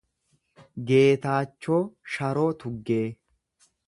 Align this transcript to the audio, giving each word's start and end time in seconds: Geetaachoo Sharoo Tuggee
Geetaachoo 0.87 1.79
Sharoo 2.13 2.49
Tuggee 2.65 3.01